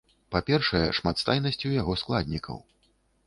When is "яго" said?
1.81-1.99